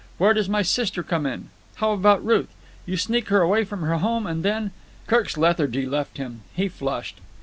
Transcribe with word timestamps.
Where 0.17 0.33
does 0.33 0.49
my 0.49 0.63
sister 0.63 1.03
come 1.03 1.27
in? 1.27 1.49
How 1.75 1.91
about 1.91 2.25
Ruth? 2.25 2.49
You 2.87 2.97
sneak 2.97 3.27
her 3.27 3.41
away 3.41 3.63
from 3.63 3.81
her 3.81 3.99
home 3.99 4.25
and 4.25 4.41
then——" 4.41 4.71
Kirk's 5.05 5.37
lethargy 5.37 5.85
left 5.85 6.17
him. 6.17 6.41
He 6.55 6.69
flushed. 6.69 7.21